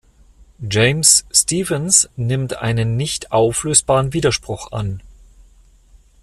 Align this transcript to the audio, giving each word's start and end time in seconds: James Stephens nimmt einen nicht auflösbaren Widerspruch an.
James 0.67 1.25
Stephens 1.31 2.09
nimmt 2.15 2.55
einen 2.57 2.97
nicht 2.97 3.31
auflösbaren 3.31 4.13
Widerspruch 4.13 4.71
an. 4.71 5.03